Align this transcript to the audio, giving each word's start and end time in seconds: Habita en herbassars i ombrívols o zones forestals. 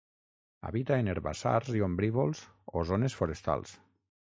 Habita 0.69 0.97
en 1.03 1.11
herbassars 1.13 1.69
i 1.81 1.85
ombrívols 1.89 2.43
o 2.73 2.85
zones 2.95 3.21
forestals. 3.23 3.79